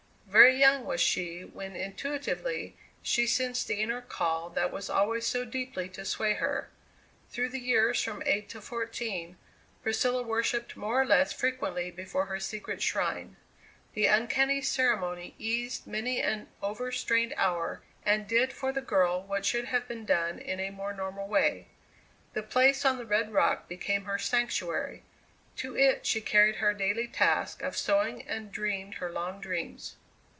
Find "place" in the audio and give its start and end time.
22.43-22.85